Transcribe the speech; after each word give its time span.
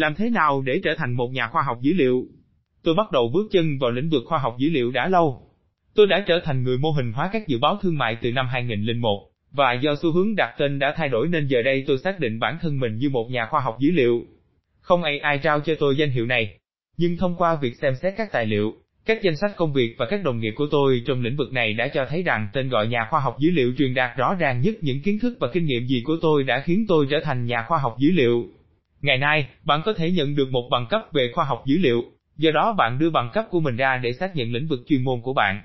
Làm 0.00 0.14
thế 0.14 0.30
nào 0.30 0.62
để 0.66 0.80
trở 0.84 0.94
thành 0.96 1.12
một 1.12 1.28
nhà 1.32 1.48
khoa 1.48 1.62
học 1.62 1.78
dữ 1.80 1.92
liệu? 1.92 2.24
Tôi 2.84 2.94
bắt 2.94 3.12
đầu 3.12 3.30
bước 3.34 3.48
chân 3.52 3.78
vào 3.78 3.90
lĩnh 3.90 4.10
vực 4.10 4.22
khoa 4.26 4.38
học 4.38 4.56
dữ 4.58 4.68
liệu 4.70 4.90
đã 4.90 5.08
lâu. 5.08 5.42
Tôi 5.94 6.06
đã 6.06 6.24
trở 6.26 6.40
thành 6.44 6.62
người 6.62 6.78
mô 6.78 6.90
hình 6.90 7.12
hóa 7.12 7.30
các 7.32 7.48
dự 7.48 7.58
báo 7.58 7.78
thương 7.82 7.98
mại 7.98 8.16
từ 8.22 8.32
năm 8.32 8.46
2001, 8.48 9.30
và 9.52 9.72
do 9.72 9.94
xu 10.02 10.12
hướng 10.12 10.36
đặt 10.36 10.54
tên 10.58 10.78
đã 10.78 10.94
thay 10.96 11.08
đổi 11.08 11.28
nên 11.28 11.46
giờ 11.46 11.62
đây 11.62 11.84
tôi 11.86 11.98
xác 11.98 12.20
định 12.20 12.38
bản 12.38 12.58
thân 12.62 12.80
mình 12.80 12.96
như 12.96 13.10
một 13.10 13.30
nhà 13.30 13.46
khoa 13.50 13.60
học 13.60 13.76
dữ 13.80 13.90
liệu. 13.90 14.24
Không 14.80 15.02
ai 15.02 15.18
ai 15.18 15.38
trao 15.38 15.60
cho 15.60 15.74
tôi 15.78 15.96
danh 15.96 16.10
hiệu 16.10 16.26
này, 16.26 16.58
nhưng 16.96 17.16
thông 17.16 17.36
qua 17.36 17.58
việc 17.62 17.76
xem 17.82 17.94
xét 18.02 18.14
các 18.16 18.32
tài 18.32 18.46
liệu, 18.46 18.74
các 19.06 19.22
danh 19.22 19.36
sách 19.36 19.56
công 19.56 19.72
việc 19.72 19.94
và 19.98 20.06
các 20.10 20.24
đồng 20.24 20.40
nghiệp 20.40 20.52
của 20.56 20.66
tôi 20.70 21.02
trong 21.06 21.22
lĩnh 21.22 21.36
vực 21.36 21.52
này 21.52 21.72
đã 21.72 21.88
cho 21.88 22.06
thấy 22.10 22.22
rằng 22.22 22.48
tên 22.52 22.68
gọi 22.68 22.86
nhà 22.88 23.06
khoa 23.10 23.20
học 23.20 23.36
dữ 23.40 23.50
liệu 23.50 23.72
truyền 23.78 23.94
đạt 23.94 24.16
rõ 24.16 24.34
ràng 24.34 24.60
nhất 24.60 24.74
những 24.80 25.02
kiến 25.02 25.18
thức 25.18 25.36
và 25.40 25.48
kinh 25.52 25.64
nghiệm 25.64 25.86
gì 25.86 26.02
của 26.04 26.16
tôi 26.22 26.44
đã 26.44 26.62
khiến 26.64 26.84
tôi 26.88 27.06
trở 27.10 27.20
thành 27.24 27.44
nhà 27.44 27.64
khoa 27.68 27.78
học 27.78 27.96
dữ 27.98 28.10
liệu. 28.10 28.48
Ngày 29.02 29.18
nay, 29.18 29.48
bạn 29.64 29.82
có 29.84 29.92
thể 29.92 30.10
nhận 30.10 30.34
được 30.34 30.50
một 30.50 30.68
bằng 30.70 30.86
cấp 30.90 31.02
về 31.12 31.30
khoa 31.34 31.44
học 31.44 31.62
dữ 31.66 31.78
liệu, 31.78 32.04
do 32.36 32.50
đó 32.50 32.72
bạn 32.72 32.98
đưa 32.98 33.10
bằng 33.10 33.30
cấp 33.32 33.44
của 33.50 33.60
mình 33.60 33.76
ra 33.76 34.00
để 34.02 34.12
xác 34.12 34.36
nhận 34.36 34.52
lĩnh 34.52 34.66
vực 34.66 34.80
chuyên 34.86 35.04
môn 35.04 35.20
của 35.20 35.32
bạn. 35.32 35.62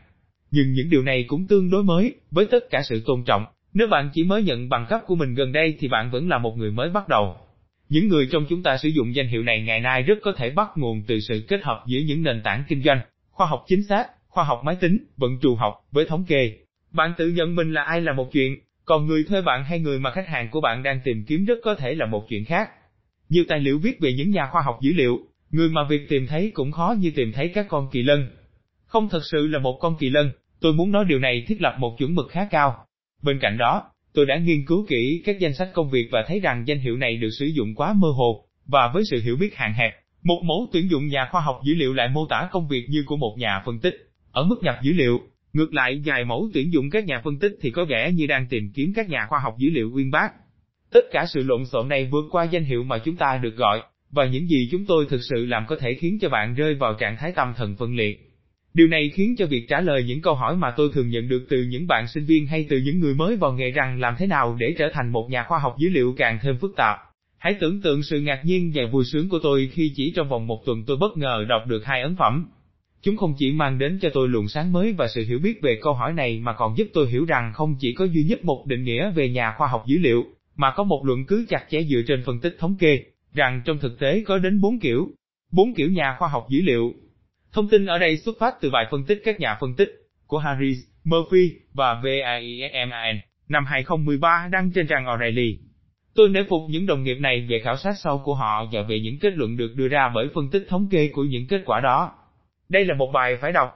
Nhưng 0.52 0.74
những 0.74 0.90
điều 0.90 1.04
này 1.04 1.24
cũng 1.28 1.48
tương 1.48 1.70
đối 1.70 1.84
mới, 1.84 2.16
với 2.32 2.46
tất 2.52 2.70
cả 2.70 2.82
sự 2.82 3.04
tôn 3.06 3.24
trọng, 3.24 3.46
nếu 3.74 3.88
bạn 3.88 4.10
chỉ 4.14 4.24
mới 4.24 4.44
nhận 4.44 4.70
bằng 4.70 4.86
cấp 4.90 5.02
của 5.08 5.16
mình 5.16 5.36
gần 5.36 5.52
đây 5.52 5.76
thì 5.80 5.88
bạn 5.88 6.12
vẫn 6.12 6.30
là 6.30 6.38
một 6.38 6.58
người 6.58 6.72
mới 6.72 6.90
bắt 6.90 7.08
đầu. 7.08 7.36
Những 7.90 8.08
người 8.08 8.28
trong 8.32 8.46
chúng 8.50 8.64
ta 8.64 8.78
sử 8.78 8.90
dụng 8.90 9.16
danh 9.16 9.28
hiệu 9.28 9.44
này 9.44 9.62
ngày 9.62 9.80
nay 9.80 10.04
rất 10.04 10.18
có 10.24 10.32
thể 10.38 10.50
bắt 10.50 10.70
nguồn 10.76 11.04
từ 11.08 11.20
sự 11.20 11.46
kết 11.48 11.64
hợp 11.64 11.84
giữa 11.88 12.00
những 12.00 12.24
nền 12.24 12.42
tảng 12.44 12.64
kinh 12.68 12.84
doanh, 12.84 13.00
khoa 13.32 13.48
học 13.48 13.64
chính 13.68 13.84
xác, 13.84 14.08
khoa 14.28 14.44
học 14.44 14.62
máy 14.66 14.76
tính, 14.80 14.98
vận 15.18 15.40
trù 15.42 15.56
học, 15.56 15.74
với 15.92 16.06
thống 16.06 16.26
kê. 16.28 16.52
Bạn 16.92 17.14
tự 17.18 17.30
nhận 17.30 17.56
mình 17.56 17.74
là 17.74 17.84
ai 17.84 18.02
là 18.02 18.14
một 18.14 18.30
chuyện, 18.32 18.58
còn 18.86 19.08
người 19.08 19.24
thuê 19.24 19.42
bạn 19.42 19.64
hay 19.64 19.80
người 19.80 20.00
mà 20.00 20.12
khách 20.12 20.28
hàng 20.28 20.50
của 20.52 20.62
bạn 20.62 20.84
đang 20.84 21.00
tìm 21.04 21.26
kiếm 21.28 21.46
rất 21.46 21.56
có 21.64 21.76
thể 21.76 21.96
là 21.96 22.06
một 22.06 22.26
chuyện 22.30 22.46
khác. 22.46 22.70
Nhiều 23.30 23.44
tài 23.48 23.60
liệu 23.60 23.80
viết 23.80 24.00
về 24.00 24.14
những 24.14 24.32
nhà 24.32 24.50
khoa 24.52 24.62
học 24.62 24.80
dữ 24.82 24.94
liệu, 24.94 25.20
người 25.52 25.70
mà 25.70 25.82
việc 25.90 26.10
tìm 26.10 26.28
thấy 26.28 26.52
cũng 26.54 26.72
khó 26.72 26.96
như 27.00 27.12
tìm 27.16 27.32
thấy 27.32 27.48
các 27.48 27.66
con 27.70 27.90
kỳ 27.92 28.04
lân. 28.04 28.28
Không 28.86 29.10
thật 29.10 29.22
sự 29.32 29.48
là 29.48 29.60
một 29.60 29.78
con 29.82 29.96
kỳ 30.00 30.10
lân, 30.10 30.32
tôi 30.62 30.74
muốn 30.74 30.92
nói 30.92 31.06
điều 31.06 31.20
này 31.20 31.44
thiết 31.48 31.62
lập 31.62 31.76
một 31.80 31.96
chuẩn 31.98 32.16
mực 32.16 32.28
khá 32.30 32.48
cao. 32.52 32.86
Bên 33.24 33.40
cạnh 33.42 33.58
đó, 33.58 33.84
tôi 34.14 34.26
đã 34.26 34.38
nghiên 34.38 34.66
cứu 34.66 34.86
kỹ 34.90 35.22
các 35.26 35.40
danh 35.40 35.54
sách 35.54 35.70
công 35.74 35.90
việc 35.90 36.08
và 36.12 36.26
thấy 36.28 36.40
rằng 36.40 36.64
danh 36.68 36.80
hiệu 36.80 36.98
này 36.98 37.18
được 37.18 37.30
sử 37.40 37.46
dụng 37.46 37.76
quá 37.76 37.94
mơ 37.94 38.08
hồ, 38.16 38.46
và 38.66 38.92
với 38.94 39.04
sự 39.12 39.22
hiểu 39.22 39.38
biết 39.38 39.56
hạn 39.56 39.74
hẹp, 39.74 39.94
một 40.24 40.42
mẫu 40.46 40.68
tuyển 40.74 40.90
dụng 40.90 41.08
nhà 41.08 41.28
khoa 41.32 41.42
học 41.42 41.60
dữ 41.66 41.74
liệu 41.74 41.94
lại 41.94 42.08
mô 42.10 42.26
tả 42.30 42.50
công 42.52 42.68
việc 42.68 42.86
như 42.90 43.04
của 43.06 43.18
một 43.18 43.36
nhà 43.38 43.62
phân 43.66 43.80
tích, 43.80 43.96
ở 44.32 44.44
mức 44.44 44.56
nhập 44.62 44.76
dữ 44.82 44.94
liệu. 44.94 45.20
Ngược 45.54 45.74
lại 45.74 46.02
vài 46.06 46.26
mẫu 46.26 46.50
tuyển 46.54 46.74
dụng 46.74 46.90
các 46.90 47.06
nhà 47.06 47.22
phân 47.24 47.40
tích 47.40 47.52
thì 47.62 47.72
có 47.72 47.86
vẻ 47.86 48.12
như 48.12 48.28
đang 48.28 48.48
tìm 48.50 48.72
kiếm 48.76 48.94
các 48.96 49.10
nhà 49.10 49.26
khoa 49.30 49.40
học 49.40 49.56
dữ 49.58 49.70
liệu 49.70 49.92
uyên 49.94 50.12
bác. 50.12 50.30
Tất 50.92 51.06
cả 51.12 51.26
sự 51.34 51.44
lộn 51.44 51.66
xộn 51.66 51.90
này 51.90 52.10
vượt 52.12 52.26
qua 52.32 52.44
danh 52.44 52.64
hiệu 52.64 52.84
mà 52.84 52.98
chúng 52.98 53.16
ta 53.16 53.38
được 53.38 53.56
gọi, 53.56 53.82
và 54.12 54.26
những 54.26 54.50
gì 54.50 54.70
chúng 54.72 54.86
tôi 54.86 55.06
thực 55.10 55.22
sự 55.22 55.46
làm 55.46 55.66
có 55.68 55.76
thể 55.76 55.94
khiến 55.94 56.18
cho 56.22 56.30
bạn 56.30 56.56
rơi 56.56 56.74
vào 56.74 56.94
trạng 56.94 57.18
thái 57.18 57.32
tâm 57.32 57.54
thần 57.58 57.76
phân 57.76 57.96
liệt. 57.96 58.32
Điều 58.74 58.88
này 58.88 59.12
khiến 59.14 59.36
cho 59.38 59.46
việc 59.46 59.66
trả 59.70 59.82
lời 59.82 60.04
những 60.04 60.22
câu 60.22 60.36
hỏi 60.36 60.56
mà 60.56 60.74
tôi 60.78 60.90
thường 60.94 61.10
nhận 61.10 61.30
được 61.30 61.46
từ 61.50 61.64
những 61.64 61.88
bạn 61.88 62.08
sinh 62.08 62.26
viên 62.26 62.48
hay 62.48 62.66
từ 62.70 62.78
những 62.78 63.00
người 63.00 63.16
mới 63.16 63.36
vào 63.36 63.54
nghề 63.54 63.72
rằng 63.72 64.00
làm 64.00 64.16
thế 64.18 64.28
nào 64.28 64.56
để 64.60 64.76
trở 64.78 64.90
thành 64.94 65.12
một 65.12 65.28
nhà 65.30 65.44
khoa 65.44 65.60
học 65.60 65.76
dữ 65.78 65.90
liệu 65.90 66.14
càng 66.18 66.40
thêm 66.42 66.58
phức 66.58 66.76
tạp. 66.76 66.98
Hãy 67.38 67.56
tưởng 67.60 67.82
tượng 67.82 68.04
sự 68.04 68.22
ngạc 68.22 68.42
nhiên 68.46 68.72
và 68.76 68.84
vui 68.92 69.04
sướng 69.06 69.30
của 69.30 69.40
tôi 69.44 69.70
khi 69.74 69.92
chỉ 69.96 70.14
trong 70.16 70.30
vòng 70.30 70.48
một 70.48 70.66
tuần 70.66 70.84
tôi 70.88 70.98
bất 70.98 71.18
ngờ 71.18 71.46
đọc 71.50 71.62
được 71.68 71.86
hai 71.86 72.02
ấn 72.02 72.16
phẩm. 72.16 72.48
Chúng 73.02 73.18
không 73.18 73.34
chỉ 73.38 73.52
mang 73.52 73.80
đến 73.80 74.00
cho 74.02 74.10
tôi 74.14 74.28
luồng 74.30 74.48
sáng 74.48 74.74
mới 74.74 74.94
và 74.94 75.08
sự 75.08 75.24
hiểu 75.28 75.40
biết 75.40 75.62
về 75.62 75.80
câu 75.82 75.94
hỏi 75.94 76.14
này 76.14 76.40
mà 76.40 76.54
còn 76.54 76.78
giúp 76.78 76.88
tôi 76.94 77.08
hiểu 77.10 77.26
rằng 77.26 77.52
không 77.54 77.76
chỉ 77.80 77.94
có 77.94 78.06
duy 78.06 78.24
nhất 78.24 78.46
một 78.46 78.66
định 78.68 78.84
nghĩa 78.84 79.12
về 79.12 79.30
nhà 79.30 79.54
khoa 79.58 79.68
học 79.68 79.84
dữ 79.88 79.98
liệu, 79.98 80.26
mà 80.56 80.72
có 80.76 80.84
một 80.84 81.06
luận 81.06 81.26
cứ 81.26 81.46
chặt 81.50 81.66
chẽ 81.70 81.84
dựa 81.84 82.02
trên 82.08 82.24
phân 82.26 82.40
tích 82.40 82.56
thống 82.60 82.76
kê, 82.80 83.00
rằng 83.34 83.62
trong 83.66 83.78
thực 83.78 84.00
tế 84.00 84.24
có 84.28 84.38
đến 84.38 84.62
bốn 84.62 84.80
kiểu, 84.80 85.08
bốn 85.52 85.74
kiểu 85.74 85.92
nhà 85.92 86.16
khoa 86.20 86.28
học 86.28 86.48
dữ 86.50 86.62
liệu. 86.62 86.94
Thông 87.54 87.70
tin 87.70 87.86
ở 87.86 87.98
đây 87.98 88.18
xuất 88.18 88.36
phát 88.40 88.56
từ 88.62 88.70
bài 88.70 88.86
phân 88.92 89.04
tích 89.06 89.22
các 89.26 89.40
nhà 89.40 89.58
phân 89.62 89.76
tích 89.76 89.90
của 90.28 90.38
Harris, 90.38 90.78
Murphy 91.04 91.52
và 91.74 92.02
VAISMAN 92.04 93.20
năm 93.50 93.66
2013 93.66 94.50
đăng 94.52 94.72
trên 94.72 94.88
trang 94.88 95.06
O'Reilly. 95.06 95.58
Tôi 96.16 96.30
nể 96.30 96.40
phục 96.50 96.62
những 96.70 96.86
đồng 96.86 97.04
nghiệp 97.04 97.16
này 97.16 97.46
về 97.50 97.60
khảo 97.64 97.78
sát 97.78 97.94
sâu 97.98 98.22
của 98.26 98.36
họ 98.36 98.66
và 98.72 98.82
về 98.82 99.00
những 99.00 99.20
kết 99.20 99.34
luận 99.36 99.58
được 99.58 99.74
đưa 99.76 99.88
ra 99.88 100.12
bởi 100.16 100.28
phân 100.34 100.50
tích 100.50 100.66
thống 100.70 100.88
kê 100.92 101.08
của 101.08 101.24
những 101.24 101.48
kết 101.48 101.62
quả 101.66 101.80
đó. 101.80 102.12
Đây 102.70 102.86
là 102.86 102.96
một 102.96 103.12
bài 103.14 103.38
phải 103.42 103.52
đọc. 103.52 103.70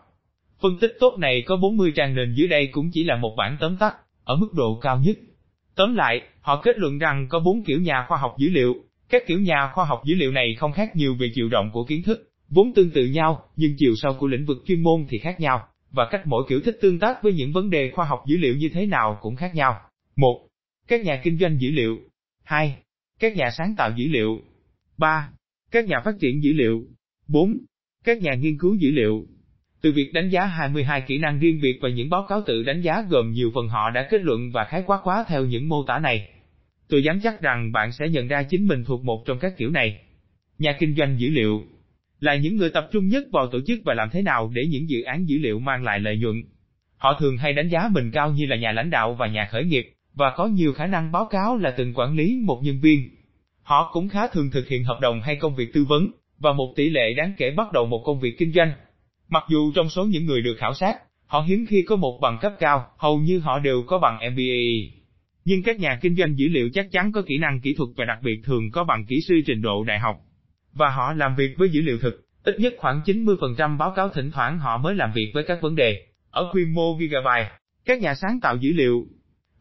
Phân 0.62 0.78
tích 0.82 0.98
tốt 1.00 1.18
này 1.20 1.44
có 1.46 1.56
40 1.56 1.92
trang 1.96 2.16
nền 2.16 2.34
dưới 2.34 2.48
đây 2.48 2.68
cũng 2.68 2.90
chỉ 2.94 3.04
là 3.04 3.16
một 3.16 3.36
bản 3.38 3.58
tóm 3.60 3.78
tắt, 3.78 3.96
ở 4.24 4.36
mức 4.36 4.54
độ 4.54 4.80
cao 4.82 5.00
nhất. 5.00 5.18
Tóm 5.80 5.96
lại, 5.96 6.22
họ 6.42 6.62
kết 6.64 6.78
luận 6.80 6.98
rằng 6.98 7.28
có 7.30 7.40
bốn 7.40 7.64
kiểu 7.64 7.82
nhà 7.82 8.06
khoa 8.08 8.18
học 8.18 8.36
dữ 8.40 8.50
liệu. 8.50 8.76
Các 9.10 9.24
kiểu 9.28 9.40
nhà 9.40 9.72
khoa 9.74 9.86
học 9.86 10.02
dữ 10.06 10.16
liệu 10.16 10.32
này 10.32 10.56
không 10.56 10.74
khác 10.74 10.96
nhiều 10.96 11.16
về 11.16 11.32
chiều 11.36 11.50
rộng 11.50 11.70
của 11.74 11.86
kiến 11.86 12.04
thức, 12.04 12.32
vốn 12.50 12.74
tương 12.74 12.92
tự 12.92 13.06
nhau, 13.06 13.50
nhưng 13.56 13.76
chiều 13.78 13.94
sâu 13.96 14.14
của 14.20 14.28
lĩnh 14.28 14.46
vực 14.46 14.58
chuyên 14.66 14.84
môn 14.84 15.06
thì 15.10 15.18
khác 15.18 15.40
nhau, 15.40 15.68
và 15.92 16.08
cách 16.12 16.22
mỗi 16.26 16.44
kiểu 16.50 16.62
thích 16.62 16.78
tương 16.82 17.00
tác 17.00 17.24
với 17.24 17.34
những 17.34 17.52
vấn 17.54 17.70
đề 17.70 17.92
khoa 17.92 18.06
học 18.06 18.24
dữ 18.28 18.38
liệu 18.38 18.56
như 18.56 18.70
thế 18.74 18.86
nào 18.86 19.18
cũng 19.22 19.36
khác 19.36 19.56
nhau. 19.56 19.82
Một, 20.16 20.48
Các 20.88 21.02
nhà 21.02 21.22
kinh 21.24 21.38
doanh 21.38 21.62
dữ 21.62 21.72
liệu 21.72 21.98
2. 22.44 22.78
Các 23.20 23.36
nhà 23.36 23.50
sáng 23.58 23.76
tạo 23.78 23.92
dữ 23.96 24.08
liệu 24.08 24.40
3. 24.98 25.30
Các 25.72 25.86
nhà 25.86 26.00
phát 26.06 26.16
triển 26.20 26.44
dữ 26.44 26.54
liệu 26.54 26.84
4. 27.28 27.58
Các 28.04 28.22
nhà 28.22 28.34
nghiên 28.34 28.58
cứu 28.58 28.76
dữ 28.76 28.92
liệu 28.92 29.26
từ 29.82 29.92
việc 29.92 30.14
đánh 30.14 30.30
giá 30.30 30.46
22 30.46 31.02
kỹ 31.02 31.18
năng 31.18 31.40
riêng 31.40 31.60
biệt 31.62 31.80
và 31.82 31.90
những 31.90 32.10
báo 32.10 32.26
cáo 32.30 32.42
tự 32.46 32.64
đánh 32.64 32.82
giá 32.82 33.04
gồm 33.10 33.32
nhiều 33.32 33.52
phần 33.56 33.68
họ 33.68 33.90
đã 33.90 34.08
kết 34.12 34.22
luận 34.22 34.52
và 34.52 34.64
khái 34.64 34.84
quát 34.86 35.00
quá 35.04 35.26
theo 35.28 35.46
những 35.46 35.70
mô 35.70 35.84
tả 35.84 36.00
này. 36.00 36.30
Tôi 36.90 37.04
dám 37.04 37.20
chắc 37.24 37.42
rằng 37.42 37.72
bạn 37.72 37.92
sẽ 37.92 38.10
nhận 38.10 38.28
ra 38.28 38.44
chính 38.44 38.68
mình 38.68 38.84
thuộc 38.86 39.04
một 39.04 39.24
trong 39.26 39.40
các 39.40 39.58
kiểu 39.58 39.70
này. 39.70 40.00
Nhà 40.60 40.76
kinh 40.80 40.96
doanh 40.96 41.20
dữ 41.20 41.30
liệu 41.30 41.64
là 42.20 42.36
những 42.36 42.58
người 42.58 42.70
tập 42.70 42.90
trung 42.92 43.08
nhất 43.08 43.24
vào 43.32 43.48
tổ 43.48 43.60
chức 43.68 43.80
và 43.86 43.94
làm 43.94 44.10
thế 44.12 44.22
nào 44.22 44.52
để 44.54 44.62
những 44.70 44.90
dự 44.90 45.02
án 45.02 45.30
dữ 45.30 45.38
liệu 45.38 45.60
mang 45.60 45.84
lại 45.84 46.00
lợi 46.00 46.18
nhuận. 46.18 46.44
Họ 46.98 47.18
thường 47.20 47.38
hay 47.38 47.54
đánh 47.54 47.70
giá 47.70 47.90
mình 47.92 48.12
cao 48.12 48.32
như 48.32 48.46
là 48.46 48.56
nhà 48.56 48.72
lãnh 48.72 48.90
đạo 48.90 49.14
và 49.14 49.28
nhà 49.28 49.48
khởi 49.52 49.64
nghiệp, 49.64 49.94
và 50.14 50.34
có 50.36 50.48
nhiều 50.48 50.74
khả 50.74 50.88
năng 50.88 51.12
báo 51.12 51.26
cáo 51.26 51.58
là 51.58 51.72
từng 51.72 51.94
quản 51.94 52.16
lý 52.16 52.40
một 52.44 52.60
nhân 52.64 52.80
viên. 52.82 53.10
Họ 53.64 53.90
cũng 53.94 54.10
khá 54.10 54.28
thường 54.28 54.52
thực 54.52 54.68
hiện 54.68 54.84
hợp 54.84 55.00
đồng 55.02 55.22
hay 55.22 55.36
công 55.36 55.56
việc 55.56 55.74
tư 55.74 55.86
vấn, 55.86 56.08
và 56.40 56.54
một 56.54 56.74
tỷ 56.76 56.90
lệ 56.90 57.14
đáng 57.14 57.34
kể 57.38 57.52
bắt 57.52 57.72
đầu 57.74 57.86
một 57.86 58.04
công 58.06 58.20
việc 58.20 58.36
kinh 58.38 58.52
doanh. 58.52 58.72
Mặc 59.30 59.44
dù 59.50 59.72
trong 59.76 59.90
số 59.90 60.06
những 60.06 60.26
người 60.26 60.42
được 60.42 60.56
khảo 60.58 60.74
sát, 60.74 60.98
họ 61.26 61.42
hiếm 61.42 61.66
khi 61.70 61.84
có 61.88 61.96
một 61.96 62.20
bằng 62.22 62.38
cấp 62.42 62.54
cao, 62.60 62.86
hầu 62.98 63.20
như 63.20 63.40
họ 63.40 63.60
đều 63.60 63.84
có 63.88 64.00
bằng 64.00 64.20
MBA. 64.32 64.94
Nhưng 65.46 65.64
các 65.64 65.80
nhà 65.80 66.00
kinh 66.02 66.16
doanh 66.16 66.38
dữ 66.38 66.48
liệu 66.48 66.70
chắc 66.74 66.92
chắn 66.92 67.12
có 67.12 67.22
kỹ 67.22 67.38
năng 67.38 67.62
kỹ 67.62 67.74
thuật 67.74 67.90
và 67.96 68.06
đặc 68.06 68.18
biệt 68.24 68.42
thường 68.44 68.72
có 68.72 68.84
bằng 68.84 69.06
kỹ 69.06 69.22
sư 69.28 69.36
trình 69.46 69.62
độ 69.62 69.84
đại 69.84 70.00
học. 70.00 70.16
Và 70.74 70.90
họ 70.90 71.14
làm 71.14 71.36
việc 71.36 71.56
với 71.58 71.70
dữ 71.70 71.82
liệu 71.82 72.00
thực, 72.00 72.26
ít 72.44 72.60
nhất 72.60 72.74
khoảng 72.78 73.02
90% 73.06 73.78
báo 73.78 73.94
cáo 73.96 74.10
thỉnh 74.10 74.32
thoảng 74.32 74.60
họ 74.60 74.78
mới 74.78 74.96
làm 74.96 75.12
việc 75.16 75.32
với 75.34 75.44
các 75.48 75.62
vấn 75.62 75.76
đề, 75.76 76.06
ở 76.32 76.50
quy 76.54 76.66
mô 76.66 76.98
gigabyte. 77.00 77.52
Các 77.86 78.02
nhà 78.02 78.16
sáng 78.16 78.40
tạo 78.40 78.56
dữ 78.56 78.74
liệu 78.74 79.08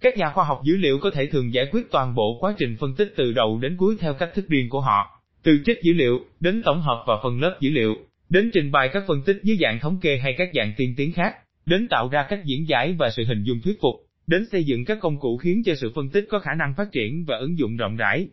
các 0.01 0.17
nhà 0.17 0.31
khoa 0.31 0.45
học 0.45 0.61
dữ 0.65 0.77
liệu 0.77 0.99
có 0.99 1.11
thể 1.11 1.27
thường 1.27 1.53
giải 1.55 1.67
quyết 1.73 1.91
toàn 1.91 2.15
bộ 2.15 2.39
quá 2.41 2.55
trình 2.59 2.77
phân 2.81 2.95
tích 2.95 3.13
từ 3.17 3.33
đầu 3.33 3.59
đến 3.63 3.77
cuối 3.77 3.97
theo 4.01 4.15
cách 4.15 4.31
thức 4.35 4.49
riêng 4.49 4.69
của 4.69 4.81
họ, 4.81 5.21
từ 5.43 5.59
trích 5.65 5.83
dữ 5.83 5.93
liệu, 5.93 6.21
đến 6.41 6.63
tổng 6.65 6.83
hợp 6.83 7.05
và 7.07 7.15
phân 7.23 7.41
lớp 7.41 7.57
dữ 7.61 7.71
liệu, 7.71 7.97
đến 8.29 8.51
trình 8.55 8.71
bày 8.71 8.91
các 8.93 9.05
phân 9.07 9.23
tích 9.23 9.37
dưới 9.43 9.57
dạng 9.61 9.81
thống 9.81 10.01
kê 10.01 10.19
hay 10.19 10.35
các 10.39 10.51
dạng 10.55 10.73
tiên 10.77 10.95
tiến 10.97 11.13
khác, 11.13 11.37
đến 11.67 11.89
tạo 11.89 12.09
ra 12.09 12.27
cách 12.29 12.41
diễn 12.45 12.69
giải 12.69 12.93
và 12.99 13.11
sự 13.11 13.25
hình 13.25 13.43
dung 13.43 13.61
thuyết 13.65 13.79
phục, 13.81 13.95
đến 14.27 14.47
xây 14.53 14.65
dựng 14.65 14.85
các 14.85 14.99
công 15.01 15.21
cụ 15.21 15.37
khiến 15.37 15.63
cho 15.65 15.75
sự 15.75 15.93
phân 15.95 16.11
tích 16.11 16.27
có 16.31 16.39
khả 16.39 16.55
năng 16.55 16.75
phát 16.77 16.93
triển 16.93 17.25
và 17.25 17.37
ứng 17.37 17.59
dụng 17.59 17.77
rộng 17.77 17.97
rãi. 17.97 18.29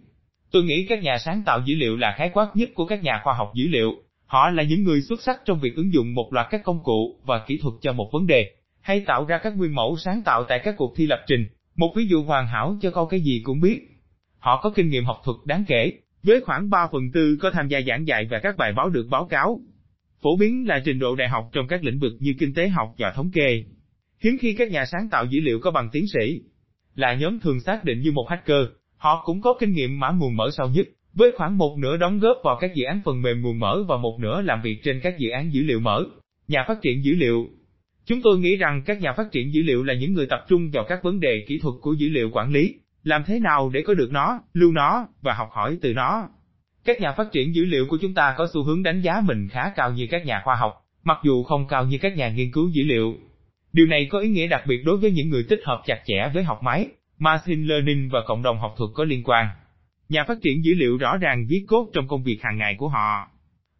Tôi 0.51 0.63
nghĩ 0.63 0.85
các 0.89 1.03
nhà 1.03 1.17
sáng 1.17 1.43
tạo 1.45 1.61
dữ 1.65 1.75
liệu 1.75 1.97
là 1.97 2.15
khái 2.17 2.29
quát 2.33 2.47
nhất 2.53 2.69
của 2.73 2.85
các 2.85 3.03
nhà 3.03 3.21
khoa 3.23 3.33
học 3.33 3.51
dữ 3.55 3.67
liệu. 3.67 3.91
Họ 4.25 4.49
là 4.49 4.63
những 4.63 4.83
người 4.83 5.01
xuất 5.01 5.21
sắc 5.21 5.41
trong 5.45 5.59
việc 5.59 5.75
ứng 5.75 5.93
dụng 5.93 6.13
một 6.13 6.33
loạt 6.33 6.47
các 6.49 6.63
công 6.63 6.83
cụ 6.83 7.19
và 7.25 7.41
kỹ 7.47 7.59
thuật 7.61 7.73
cho 7.81 7.93
một 7.93 8.09
vấn 8.13 8.27
đề, 8.27 8.51
hay 8.81 8.99
tạo 8.99 9.25
ra 9.25 9.37
các 9.37 9.57
nguyên 9.57 9.75
mẫu 9.75 9.97
sáng 9.97 10.21
tạo 10.25 10.43
tại 10.43 10.59
các 10.63 10.75
cuộc 10.77 10.93
thi 10.97 11.07
lập 11.07 11.23
trình, 11.27 11.45
một 11.75 11.93
ví 11.95 12.05
dụ 12.05 12.23
hoàn 12.23 12.47
hảo 12.47 12.77
cho 12.81 12.91
câu 12.91 13.05
cái 13.05 13.19
gì 13.19 13.41
cũng 13.43 13.61
biết. 13.61 13.81
Họ 14.39 14.61
có 14.61 14.69
kinh 14.69 14.89
nghiệm 14.89 15.05
học 15.05 15.21
thuật 15.25 15.37
đáng 15.45 15.63
kể, 15.67 15.91
với 16.23 16.41
khoảng 16.41 16.69
3 16.69 16.87
phần 16.91 17.11
tư 17.13 17.37
có 17.41 17.51
tham 17.51 17.67
gia 17.67 17.81
giảng 17.87 18.07
dạy 18.07 18.27
và 18.29 18.39
các 18.39 18.57
bài 18.57 18.73
báo 18.73 18.89
được 18.89 19.07
báo 19.09 19.25
cáo. 19.25 19.59
Phổ 20.25 20.35
biến 20.35 20.67
là 20.67 20.81
trình 20.85 20.99
độ 20.99 21.15
đại 21.15 21.29
học 21.29 21.49
trong 21.51 21.67
các 21.67 21.83
lĩnh 21.83 21.99
vực 21.99 22.13
như 22.19 22.33
kinh 22.39 22.53
tế 22.53 22.67
học 22.67 22.95
và 22.97 23.11
thống 23.15 23.31
kê. 23.31 23.63
Hiếm 24.23 24.37
khi 24.39 24.53
các 24.53 24.71
nhà 24.71 24.85
sáng 24.85 25.09
tạo 25.11 25.25
dữ 25.25 25.39
liệu 25.39 25.59
có 25.59 25.71
bằng 25.71 25.89
tiến 25.91 26.07
sĩ. 26.07 26.41
Là 26.95 27.13
nhóm 27.13 27.39
thường 27.39 27.59
xác 27.59 27.83
định 27.83 28.01
như 28.01 28.11
một 28.11 28.25
hacker, 28.29 28.65
họ 28.97 29.21
cũng 29.25 29.41
có 29.41 29.53
kinh 29.59 29.71
nghiệm 29.71 29.99
mã 29.99 30.11
nguồn 30.11 30.35
mở 30.35 30.49
sâu 30.51 30.69
nhất, 30.69 30.87
với 31.13 31.31
khoảng 31.37 31.57
một 31.57 31.77
nửa 31.77 31.97
đóng 31.97 32.19
góp 32.19 32.37
vào 32.43 32.57
các 32.61 32.75
dự 32.75 32.83
án 32.85 33.01
phần 33.05 33.21
mềm 33.21 33.41
nguồn 33.41 33.59
mở 33.59 33.83
và 33.87 33.97
một 33.97 34.17
nửa 34.19 34.41
làm 34.41 34.61
việc 34.61 34.79
trên 34.83 34.99
các 35.03 35.17
dự 35.17 35.29
án 35.29 35.53
dữ 35.53 35.63
liệu 35.63 35.79
mở. 35.79 36.05
Nhà 36.47 36.65
phát 36.67 36.81
triển 36.81 37.03
dữ 37.03 37.15
liệu 37.15 37.47
Chúng 38.05 38.21
tôi 38.21 38.39
nghĩ 38.39 38.55
rằng 38.55 38.81
các 38.85 39.01
nhà 39.01 39.13
phát 39.13 39.31
triển 39.31 39.53
dữ 39.53 39.61
liệu 39.61 39.83
là 39.83 39.93
những 39.93 40.13
người 40.13 40.27
tập 40.29 40.45
trung 40.47 40.71
vào 40.73 40.85
các 40.87 41.03
vấn 41.03 41.19
đề 41.19 41.45
kỹ 41.47 41.59
thuật 41.59 41.75
của 41.81 41.93
dữ 41.93 42.09
liệu 42.09 42.29
quản 42.29 42.51
lý, 42.51 42.75
làm 43.03 43.23
thế 43.25 43.39
nào 43.39 43.69
để 43.73 43.81
có 43.81 43.93
được 43.93 44.11
nó, 44.11 44.39
lưu 44.53 44.71
nó, 44.71 45.07
và 45.21 45.33
học 45.33 45.49
hỏi 45.51 45.77
từ 45.81 45.93
nó. 45.93 46.29
Các 46.85 47.01
nhà 47.01 47.11
phát 47.11 47.31
triển 47.31 47.55
dữ 47.55 47.65
liệu 47.65 47.85
của 47.89 47.97
chúng 48.01 48.13
ta 48.13 48.35
có 48.37 48.47
xu 48.53 48.63
hướng 48.63 48.83
đánh 48.83 49.01
giá 49.01 49.21
mình 49.25 49.47
khá 49.51 49.71
cao 49.75 49.91
như 49.91 50.07
các 50.11 50.25
nhà 50.25 50.41
khoa 50.43 50.55
học, 50.55 50.73
mặc 51.03 51.17
dù 51.23 51.43
không 51.43 51.67
cao 51.67 51.85
như 51.85 51.97
các 51.97 52.17
nhà 52.17 52.29
nghiên 52.29 52.51
cứu 52.51 52.69
dữ 52.73 52.83
liệu. 52.83 53.15
Điều 53.73 53.85
này 53.85 54.07
có 54.11 54.19
ý 54.19 54.29
nghĩa 54.29 54.47
đặc 54.47 54.63
biệt 54.67 54.83
đối 54.85 54.97
với 54.97 55.11
những 55.11 55.29
người 55.29 55.45
tích 55.49 55.59
hợp 55.65 55.81
chặt 55.85 56.01
chẽ 56.05 56.29
với 56.33 56.43
học 56.43 56.63
máy, 56.63 56.87
machine 57.17 57.67
learning 57.67 58.09
và 58.09 58.19
cộng 58.27 58.43
đồng 58.43 58.59
học 58.59 58.73
thuật 58.77 58.89
có 58.93 59.03
liên 59.03 59.23
quan. 59.23 59.47
Nhà 60.09 60.23
phát 60.23 60.37
triển 60.41 60.63
dữ 60.63 60.73
liệu 60.73 60.97
rõ 60.97 61.17
ràng 61.17 61.45
viết 61.49 61.65
cốt 61.67 61.89
trong 61.93 62.07
công 62.07 62.23
việc 62.23 62.39
hàng 62.43 62.57
ngày 62.57 62.75
của 62.77 62.87
họ. 62.87 63.27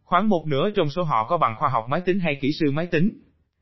Khoảng 0.04 0.28
một 0.28 0.44
nửa 0.46 0.70
trong 0.70 0.90
số 0.90 1.02
họ 1.02 1.26
có 1.28 1.38
bằng 1.38 1.56
khoa 1.58 1.68
học 1.68 1.86
máy 1.88 2.00
tính 2.00 2.20
hay 2.20 2.34
kỹ 2.40 2.52
sư 2.52 2.70
máy 2.70 2.86
tính. 2.86 3.20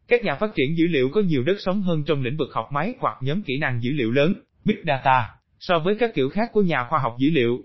Các 0.09 0.25
nhà 0.25 0.35
phát 0.35 0.55
triển 0.55 0.77
dữ 0.77 0.87
liệu 0.87 1.09
có 1.09 1.21
nhiều 1.21 1.43
đất 1.43 1.57
sống 1.59 1.83
hơn 1.83 2.05
trong 2.05 2.23
lĩnh 2.23 2.37
vực 2.37 2.49
học 2.53 2.69
máy 2.73 2.95
hoặc 2.99 3.17
nhóm 3.21 3.43
kỹ 3.43 3.59
năng 3.59 3.83
dữ 3.83 3.91
liệu 3.93 4.11
lớn, 4.11 4.35
Big 4.65 4.77
Data, 4.87 5.31
so 5.59 5.79
với 5.79 5.97
các 6.01 6.15
kiểu 6.15 6.29
khác 6.29 6.51
của 6.53 6.63
nhà 6.63 6.87
khoa 6.91 6.99
học 6.99 7.17
dữ 7.19 7.31
liệu. 7.31 7.59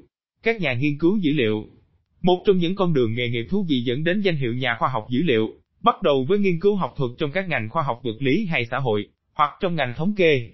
Các 0.43 0.61
nhà 0.61 0.73
nghiên 0.73 0.97
cứu 0.97 1.17
dữ 1.17 1.31
liệu 1.31 1.65
Một 2.21 2.43
trong 2.45 2.57
những 2.57 2.75
con 2.75 2.93
đường 2.93 3.13
nghề 3.13 3.29
nghiệp 3.29 3.47
thú 3.49 3.65
vị 3.69 3.81
dẫn 3.81 4.03
đến 4.03 4.21
danh 4.21 4.35
hiệu 4.35 4.53
nhà 4.53 4.75
khoa 4.79 4.89
học 4.89 5.07
dữ 5.09 5.23
liệu, 5.23 5.49
bắt 5.83 6.01
đầu 6.01 6.25
với 6.29 6.39
nghiên 6.39 6.59
cứu 6.59 6.75
học 6.75 6.93
thuật 6.97 7.11
trong 7.17 7.31
các 7.31 7.49
ngành 7.49 7.69
khoa 7.69 7.83
học 7.83 7.99
vật 8.03 8.15
lý 8.19 8.45
hay 8.45 8.65
xã 8.65 8.77
hội, 8.77 9.07
hoặc 9.33 9.49
trong 9.61 9.75
ngành 9.75 9.93
thống 9.97 10.15
kê. 10.15 10.49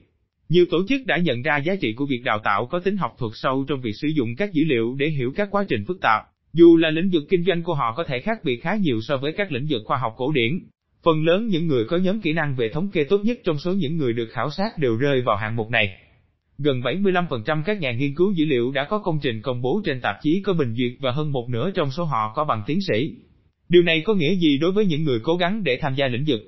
Nhiều 0.49 0.65
tổ 0.71 0.77
chức 0.89 1.05
đã 1.05 1.17
nhận 1.17 1.41
ra 1.41 1.57
giá 1.57 1.75
trị 1.75 1.93
của 1.93 2.05
việc 2.05 2.21
đào 2.23 2.39
tạo 2.43 2.65
có 2.65 2.79
tính 2.79 2.97
học 2.97 3.15
thuật 3.19 3.31
sâu 3.35 3.65
trong 3.67 3.81
việc 3.81 3.93
sử 4.01 4.07
dụng 4.07 4.35
các 4.35 4.53
dữ 4.53 4.63
liệu 4.65 4.95
để 4.95 5.09
hiểu 5.09 5.33
các 5.35 5.47
quá 5.51 5.65
trình 5.69 5.85
phức 5.87 6.01
tạp. 6.01 6.23
Dù 6.53 6.77
là 6.77 6.89
lĩnh 6.89 7.09
vực 7.09 7.23
kinh 7.29 7.43
doanh 7.43 7.63
của 7.63 7.73
họ 7.73 7.93
có 7.97 8.03
thể 8.03 8.19
khác 8.19 8.43
biệt 8.43 8.57
khá 8.61 8.75
nhiều 8.75 9.01
so 9.01 9.17
với 9.17 9.33
các 9.37 9.51
lĩnh 9.51 9.67
vực 9.69 9.81
khoa 9.85 9.97
học 9.97 10.13
cổ 10.17 10.31
điển, 10.31 10.59
phần 11.03 11.25
lớn 11.25 11.47
những 11.47 11.67
người 11.67 11.85
có 11.85 11.97
nhóm 11.97 12.21
kỹ 12.21 12.33
năng 12.33 12.55
về 12.55 12.69
thống 12.69 12.91
kê 12.91 13.03
tốt 13.03 13.21
nhất 13.23 13.39
trong 13.43 13.57
số 13.59 13.73
những 13.73 13.97
người 13.97 14.13
được 14.13 14.27
khảo 14.31 14.49
sát 14.49 14.77
đều 14.77 14.97
rơi 14.97 15.21
vào 15.21 15.35
hạng 15.35 15.55
mục 15.55 15.69
này. 15.69 15.97
Gần 16.57 16.81
75% 16.81 17.63
các 17.65 17.79
nhà 17.79 17.91
nghiên 17.91 18.15
cứu 18.15 18.31
dữ 18.31 18.45
liệu 18.45 18.71
đã 18.71 18.85
có 18.89 18.99
công 18.99 19.19
trình 19.21 19.41
công 19.41 19.61
bố 19.61 19.81
trên 19.85 20.01
tạp 20.01 20.15
chí 20.21 20.41
có 20.45 20.53
bình 20.53 20.75
duyệt 20.75 20.91
và 20.99 21.11
hơn 21.11 21.31
một 21.31 21.49
nửa 21.49 21.71
trong 21.71 21.91
số 21.91 22.03
họ 22.03 22.33
có 22.35 22.43
bằng 22.43 22.63
tiến 22.67 22.79
sĩ. 22.81 23.15
Điều 23.69 23.83
này 23.83 24.01
có 24.05 24.13
nghĩa 24.13 24.35
gì 24.35 24.57
đối 24.57 24.71
với 24.71 24.85
những 24.85 25.03
người 25.03 25.19
cố 25.23 25.35
gắng 25.35 25.63
để 25.63 25.77
tham 25.81 25.95
gia 25.95 26.07
lĩnh 26.07 26.23
vực? 26.27 26.41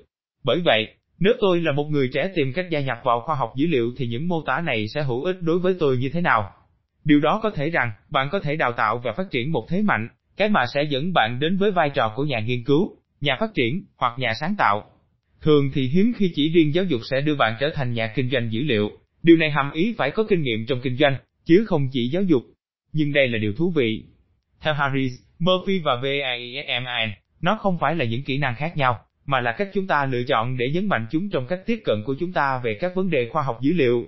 Bởi 0.43 0.61
vậy, 0.65 0.87
nếu 1.19 1.33
tôi 1.39 1.61
là 1.61 1.71
một 1.71 1.87
người 1.91 2.09
trẻ 2.13 2.31
tìm 2.35 2.53
cách 2.53 2.65
gia 2.69 2.79
nhập 2.79 2.97
vào 3.03 3.21
khoa 3.21 3.35
học 3.35 3.53
dữ 3.55 3.67
liệu 3.67 3.91
thì 3.97 4.07
những 4.07 4.27
mô 4.27 4.41
tả 4.41 4.61
này 4.61 4.87
sẽ 4.87 5.03
hữu 5.03 5.23
ích 5.23 5.41
đối 5.41 5.59
với 5.59 5.75
tôi 5.79 5.97
như 5.97 6.09
thế 6.09 6.21
nào? 6.21 6.51
Điều 7.03 7.19
đó 7.19 7.39
có 7.43 7.49
thể 7.49 7.69
rằng, 7.69 7.91
bạn 8.09 8.29
có 8.31 8.39
thể 8.39 8.55
đào 8.55 8.71
tạo 8.71 9.01
và 9.03 9.11
phát 9.11 9.31
triển 9.31 9.51
một 9.51 9.65
thế 9.69 9.81
mạnh, 9.81 10.07
cái 10.37 10.49
mà 10.49 10.65
sẽ 10.73 10.83
dẫn 10.89 11.13
bạn 11.13 11.39
đến 11.39 11.57
với 11.57 11.71
vai 11.71 11.89
trò 11.89 12.13
của 12.15 12.23
nhà 12.23 12.39
nghiên 12.39 12.63
cứu, 12.63 12.95
nhà 13.21 13.37
phát 13.39 13.49
triển, 13.55 13.83
hoặc 13.97 14.13
nhà 14.19 14.33
sáng 14.39 14.55
tạo. 14.57 14.83
Thường 15.41 15.71
thì 15.73 15.87
hiếm 15.87 16.13
khi 16.17 16.31
chỉ 16.35 16.49
riêng 16.49 16.73
giáo 16.73 16.83
dục 16.83 17.01
sẽ 17.11 17.21
đưa 17.21 17.35
bạn 17.35 17.55
trở 17.59 17.69
thành 17.73 17.93
nhà 17.93 18.13
kinh 18.15 18.29
doanh 18.29 18.51
dữ 18.51 18.63
liệu, 18.63 18.91
điều 19.27 19.37
này 19.37 19.51
hàm 19.51 19.71
ý 19.71 19.95
phải 19.97 20.11
có 20.11 20.23
kinh 20.23 20.41
nghiệm 20.41 20.65
trong 20.65 20.79
kinh 20.81 20.97
doanh, 20.97 21.17
chứ 21.45 21.65
không 21.67 21.89
chỉ 21.91 22.07
giáo 22.07 22.23
dục. 22.23 22.43
Nhưng 22.93 23.13
đây 23.13 23.27
là 23.27 23.37
điều 23.37 23.53
thú 23.53 23.71
vị. 23.75 24.03
Theo 24.61 24.73
Harris, 24.73 25.11
Murphy 25.39 25.79
và 25.79 25.95
VAEMIN, 25.95 27.15
nó 27.41 27.57
không 27.61 27.77
phải 27.79 27.95
là 27.95 28.05
những 28.05 28.23
kỹ 28.23 28.37
năng 28.37 28.55
khác 28.55 28.77
nhau, 28.77 28.99
mà 29.25 29.41
là 29.41 29.51
cách 29.51 29.69
chúng 29.73 29.87
ta 29.87 30.05
lựa 30.05 30.23
chọn 30.23 30.57
để 30.57 30.71
nhấn 30.73 30.87
mạnh 30.87 31.07
chúng 31.11 31.29
trong 31.29 31.47
cách 31.47 31.59
tiếp 31.65 31.81
cận 31.85 32.03
của 32.05 32.15
chúng 32.19 32.33
ta 32.33 32.61
về 32.63 32.77
các 32.79 32.95
vấn 32.95 33.09
đề 33.09 33.29
khoa 33.29 33.43
học 33.43 33.57
dữ 33.61 33.73
liệu. 33.73 34.05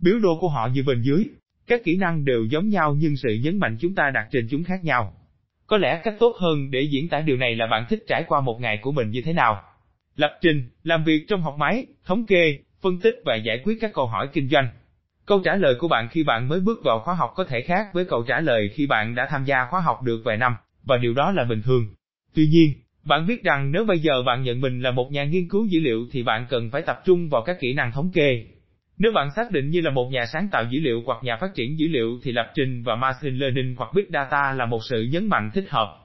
Biểu 0.00 0.18
đồ 0.18 0.38
của 0.40 0.48
họ 0.48 0.68
như 0.74 0.82
bên 0.86 1.02
dưới, 1.02 1.24
các 1.66 1.84
kỹ 1.84 1.96
năng 1.96 2.24
đều 2.24 2.44
giống 2.44 2.68
nhau 2.68 2.96
nhưng 2.98 3.16
sự 3.16 3.38
nhấn 3.44 3.58
mạnh 3.58 3.76
chúng 3.80 3.94
ta 3.94 4.10
đặt 4.14 4.28
trên 4.30 4.48
chúng 4.50 4.64
khác 4.64 4.84
nhau. 4.84 5.14
Có 5.66 5.76
lẽ 5.76 6.00
cách 6.04 6.14
tốt 6.18 6.36
hơn 6.40 6.70
để 6.70 6.80
diễn 6.80 7.08
tả 7.08 7.20
điều 7.20 7.36
này 7.36 7.54
là 7.54 7.66
bạn 7.66 7.86
thích 7.88 8.04
trải 8.08 8.24
qua 8.28 8.40
một 8.40 8.60
ngày 8.60 8.78
của 8.82 8.92
mình 8.92 9.10
như 9.10 9.22
thế 9.22 9.32
nào. 9.32 9.62
Lập 10.16 10.38
trình, 10.40 10.68
làm 10.82 11.04
việc 11.04 11.24
trong 11.28 11.42
học 11.42 11.54
máy, 11.58 11.86
thống 12.04 12.26
kê, 12.26 12.58
phân 12.82 13.00
tích 13.00 13.14
và 13.24 13.36
giải 13.36 13.60
quyết 13.64 13.78
các 13.80 13.90
câu 13.94 14.06
hỏi 14.06 14.28
kinh 14.32 14.48
doanh. 14.48 14.68
Câu 15.26 15.40
trả 15.44 15.54
lời 15.54 15.74
của 15.78 15.88
bạn 15.88 16.08
khi 16.08 16.22
bạn 16.22 16.48
mới 16.48 16.60
bước 16.60 16.78
vào 16.84 17.00
khóa 17.00 17.14
học 17.14 17.32
có 17.36 17.44
thể 17.44 17.60
khác 17.60 17.86
với 17.92 18.04
câu 18.04 18.24
trả 18.28 18.40
lời 18.40 18.70
khi 18.74 18.86
bạn 18.86 19.14
đã 19.14 19.26
tham 19.30 19.44
gia 19.44 19.66
khóa 19.70 19.80
học 19.80 20.02
được 20.02 20.22
vài 20.24 20.36
năm, 20.36 20.56
và 20.84 20.96
điều 20.96 21.14
đó 21.14 21.30
là 21.30 21.44
bình 21.44 21.62
thường. 21.62 21.86
Tuy 22.34 22.46
nhiên, 22.46 22.72
bạn 23.04 23.26
biết 23.26 23.42
rằng 23.42 23.72
nếu 23.72 23.84
bây 23.84 23.98
giờ 23.98 24.22
bạn 24.22 24.42
nhận 24.42 24.60
mình 24.60 24.80
là 24.80 24.90
một 24.90 25.12
nhà 25.12 25.24
nghiên 25.24 25.48
cứu 25.48 25.66
dữ 25.66 25.80
liệu 25.80 26.06
thì 26.12 26.22
bạn 26.22 26.46
cần 26.48 26.70
phải 26.70 26.82
tập 26.82 27.02
trung 27.04 27.28
vào 27.28 27.42
các 27.42 27.56
kỹ 27.60 27.74
năng 27.74 27.92
thống 27.92 28.10
kê. 28.14 28.44
Nếu 28.98 29.12
bạn 29.12 29.28
xác 29.36 29.50
định 29.50 29.70
như 29.70 29.80
là 29.80 29.90
một 29.90 30.08
nhà 30.12 30.26
sáng 30.26 30.48
tạo 30.52 30.64
dữ 30.70 30.80
liệu 30.80 31.02
hoặc 31.06 31.24
nhà 31.24 31.36
phát 31.36 31.54
triển 31.54 31.78
dữ 31.78 31.88
liệu 31.88 32.18
thì 32.22 32.32
lập 32.32 32.52
trình 32.54 32.82
và 32.82 32.96
machine 32.96 33.36
learning 33.36 33.74
hoặc 33.78 33.90
big 33.94 34.04
data 34.12 34.52
là 34.52 34.66
một 34.66 34.80
sự 34.88 35.08
nhấn 35.12 35.28
mạnh 35.28 35.50
thích 35.54 35.64
hợp. 35.68 35.98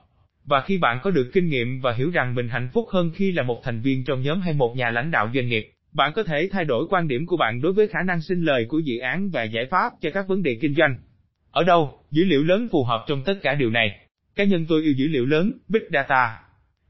Và 0.46 0.62
khi 0.62 0.78
bạn 0.78 1.00
có 1.04 1.12
được 1.12 1.30
kinh 1.34 1.48
nghiệm 1.50 1.80
và 1.80 1.94
hiểu 1.94 2.12
rằng 2.12 2.36
mình 2.36 2.50
hạnh 2.50 2.70
phúc 2.74 2.86
hơn 2.92 3.12
khi 3.16 3.32
là 3.32 3.44
một 3.44 3.62
thành 3.64 3.82
viên 3.82 4.04
trong 4.04 4.22
nhóm 4.22 4.42
hay 4.42 4.54
một 4.54 4.74
nhà 4.78 4.90
lãnh 4.90 5.12
đạo 5.12 5.30
doanh 5.34 5.48
nghiệp, 5.48 5.72
bạn 5.94 6.14
có 6.16 6.24
thể 6.24 6.50
thay 6.52 6.66
đổi 6.66 6.88
quan 6.90 7.08
điểm 7.08 7.26
của 7.26 7.38
bạn 7.38 7.62
đối 7.62 7.74
với 7.74 7.88
khả 7.88 8.00
năng 8.06 8.22
sinh 8.22 8.42
lời 8.42 8.66
của 8.70 8.80
dự 8.80 8.98
án 8.98 9.30
và 9.30 9.44
giải 9.44 9.66
pháp 9.66 9.94
cho 10.02 10.10
các 10.14 10.28
vấn 10.28 10.44
đề 10.44 10.58
kinh 10.62 10.76
doanh. 10.76 10.96
Ở 11.52 11.64
đâu, 11.64 12.00
dữ 12.12 12.24
liệu 12.24 12.44
lớn 12.44 12.68
phù 12.72 12.84
hợp 12.84 13.06
trong 13.08 13.24
tất 13.24 13.34
cả 13.42 13.56
điều 13.56 13.70
này? 13.70 14.00
Cá 14.36 14.44
nhân 14.44 14.66
tôi 14.70 14.82
yêu 14.82 14.94
dữ 14.94 15.08
liệu 15.08 15.26
lớn, 15.26 15.52
Big 15.68 15.82
Data. 15.94 16.40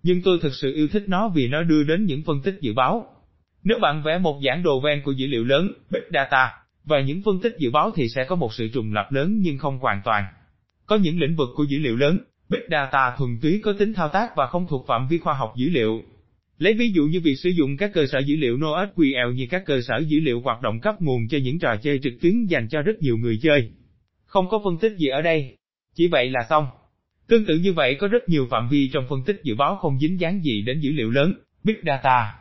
Nhưng 0.03 0.21
tôi 0.21 0.39
thực 0.41 0.53
sự 0.53 0.73
yêu 0.75 0.87
thích 0.87 1.03
nó 1.07 1.29
vì 1.29 1.47
nó 1.47 1.63
đưa 1.63 1.83
đến 1.83 2.05
những 2.05 2.23
phân 2.23 2.41
tích 2.43 2.57
dự 2.61 2.73
báo. 2.73 3.05
Nếu 3.63 3.79
bạn 3.81 4.03
vẽ 4.03 4.17
một 4.17 4.39
giảng 4.45 4.63
đồ 4.63 4.79
ven 4.79 5.01
của 5.05 5.11
dữ 5.11 5.27
liệu 5.27 5.43
lớn, 5.43 5.71
Big 5.89 6.01
Data, 6.13 6.51
và 6.83 7.01
những 7.01 7.21
phân 7.25 7.39
tích 7.39 7.55
dự 7.57 7.71
báo 7.71 7.91
thì 7.95 8.09
sẽ 8.15 8.23
có 8.23 8.35
một 8.35 8.53
sự 8.53 8.67
trùng 8.73 8.93
lập 8.93 9.07
lớn 9.11 9.39
nhưng 9.41 9.57
không 9.57 9.79
hoàn 9.79 10.01
toàn. 10.05 10.23
Có 10.85 10.95
những 10.95 11.19
lĩnh 11.19 11.35
vực 11.35 11.49
của 11.55 11.63
dữ 11.63 11.79
liệu 11.79 11.95
lớn, 11.95 12.17
Big 12.49 12.61
Data 12.71 13.15
thuần 13.17 13.39
túy 13.41 13.61
có 13.63 13.73
tính 13.79 13.93
thao 13.93 14.09
tác 14.09 14.35
và 14.35 14.47
không 14.47 14.67
thuộc 14.67 14.85
phạm 14.87 15.07
vi 15.07 15.17
khoa 15.17 15.33
học 15.33 15.53
dữ 15.55 15.69
liệu. 15.69 16.01
Lấy 16.61 16.73
ví 16.73 16.91
dụ 16.91 17.05
như 17.05 17.19
việc 17.23 17.35
sử 17.35 17.49
dụng 17.49 17.77
các 17.77 17.91
cơ 17.93 18.05
sở 18.05 18.19
dữ 18.19 18.35
liệu 18.35 18.57
NoSQL 18.57 19.31
như 19.31 19.47
các 19.49 19.63
cơ 19.65 19.81
sở 19.81 19.97
dữ 20.07 20.19
liệu 20.19 20.41
hoạt 20.41 20.61
động 20.61 20.79
cấp 20.79 20.95
nguồn 21.01 21.27
cho 21.27 21.37
những 21.37 21.59
trò 21.59 21.75
chơi 21.75 21.99
trực 22.03 22.13
tuyến 22.21 22.45
dành 22.45 22.67
cho 22.69 22.81
rất 22.81 22.99
nhiều 22.99 23.17
người 23.17 23.39
chơi. 23.41 23.69
Không 24.25 24.49
có 24.49 24.61
phân 24.63 24.77
tích 24.77 24.93
gì 24.97 25.07
ở 25.07 25.21
đây. 25.21 25.57
Chỉ 25.95 26.07
vậy 26.07 26.29
là 26.29 26.39
xong. 26.49 26.67
Tương 27.27 27.45
tự 27.45 27.57
như 27.57 27.73
vậy 27.73 27.95
có 27.95 28.07
rất 28.07 28.29
nhiều 28.29 28.47
phạm 28.49 28.69
vi 28.69 28.89
trong 28.93 29.05
phân 29.09 29.23
tích 29.25 29.41
dự 29.43 29.55
báo 29.55 29.75
không 29.75 29.99
dính 29.99 30.19
dáng 30.19 30.41
gì 30.43 30.61
đến 30.61 30.79
dữ 30.79 30.91
liệu 30.91 31.09
lớn, 31.09 31.33
Big 31.63 31.75
Data. 31.85 32.33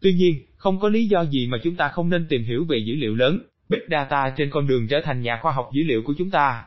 Tuy 0.00 0.12
nhiên, 0.12 0.34
không 0.56 0.80
có 0.80 0.88
lý 0.88 1.06
do 1.06 1.24
gì 1.24 1.46
mà 1.46 1.58
chúng 1.62 1.76
ta 1.76 1.88
không 1.88 2.10
nên 2.10 2.26
tìm 2.28 2.44
hiểu 2.44 2.64
về 2.64 2.78
dữ 2.78 2.94
liệu 2.94 3.14
lớn, 3.14 3.38
Big 3.68 3.80
Data 3.90 4.34
trên 4.36 4.50
con 4.50 4.66
đường 4.66 4.88
trở 4.88 5.00
thành 5.04 5.22
nhà 5.22 5.38
khoa 5.42 5.52
học 5.52 5.70
dữ 5.74 5.82
liệu 5.82 6.02
của 6.02 6.14
chúng 6.18 6.30
ta. 6.30 6.64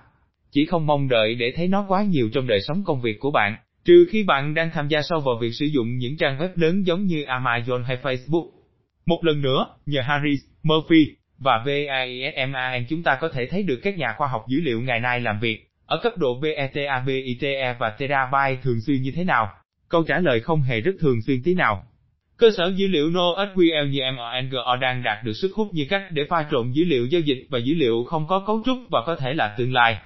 Chỉ 0.51 0.65
không 0.65 0.85
mong 0.85 1.07
đợi 1.07 1.35
để 1.35 1.53
thấy 1.55 1.67
nó 1.67 1.85
quá 1.87 2.03
nhiều 2.03 2.29
trong 2.33 2.47
đời 2.47 2.61
sống 2.61 2.83
công 2.83 3.01
việc 3.01 3.19
của 3.19 3.31
bạn, 3.31 3.55
trừ 3.87 4.07
khi 4.09 4.23
bạn 4.23 4.53
đang 4.53 4.71
tham 4.73 4.87
gia 4.87 5.01
sâu 5.01 5.19
vào 5.19 5.37
việc 5.41 5.51
sử 5.53 5.65
dụng 5.65 5.97
những 5.97 6.17
trang 6.17 6.37
web 6.39 6.49
lớn 6.55 6.87
giống 6.87 7.05
như 7.05 7.25
Amazon 7.25 7.83
hay 7.83 7.97
Facebook. 8.03 8.49
Một 9.05 9.19
lần 9.25 9.41
nữa, 9.41 9.67
nhờ 9.85 10.01
Harris, 10.01 10.39
Murphy 10.63 11.15
và 11.37 11.63
VAISMAN 11.65 12.85
chúng 12.89 13.03
ta 13.03 13.17
có 13.21 13.29
thể 13.29 13.45
thấy 13.45 13.63
được 13.63 13.79
các 13.83 13.97
nhà 13.97 14.13
khoa 14.17 14.27
học 14.27 14.45
dữ 14.47 14.61
liệu 14.61 14.81
ngày 14.81 14.99
nay 14.99 15.19
làm 15.19 15.39
việc 15.39 15.67
ở 15.85 15.99
cấp 16.03 16.17
độ 16.17 16.39
BETA, 16.41 17.03
BITE 17.05 17.75
và 17.79 17.89
terabyte 17.89 18.61
thường 18.63 18.81
xuyên 18.81 19.01
như 19.01 19.11
thế 19.11 19.23
nào? 19.23 19.53
Câu 19.89 20.03
trả 20.03 20.19
lời 20.19 20.39
không 20.39 20.61
hề 20.61 20.81
rất 20.81 20.95
thường 20.99 21.21
xuyên 21.21 21.43
tí 21.43 21.53
nào. 21.53 21.83
Cơ 22.37 22.49
sở 22.57 22.71
dữ 22.75 22.87
liệu 22.87 23.09
NoSQL 23.09 23.89
như 23.89 24.01
MONGO 24.17 24.75
đang 24.81 25.03
đạt 25.03 25.23
được 25.23 25.33
sức 25.33 25.51
hút 25.55 25.67
như 25.73 25.85
cách 25.89 26.03
để 26.11 26.23
pha 26.29 26.45
trộn 26.51 26.71
dữ 26.71 26.83
liệu 26.83 27.05
giao 27.05 27.21
dịch 27.21 27.47
và 27.49 27.59
dữ 27.59 27.73
liệu 27.73 28.03
không 28.03 28.27
có 28.27 28.43
cấu 28.47 28.61
trúc 28.65 28.77
và 28.91 28.99
có 29.05 29.15
thể 29.15 29.33
là 29.33 29.55
tương 29.57 29.73
lai. 29.73 29.97